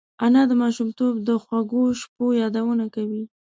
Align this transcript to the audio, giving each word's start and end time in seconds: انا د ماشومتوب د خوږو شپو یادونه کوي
انا 0.25 0.41
د 0.47 0.51
ماشومتوب 0.61 1.13
د 1.27 1.29
خوږو 1.43 1.83
شپو 2.01 2.25
یادونه 2.41 2.85
کوي 2.95 3.23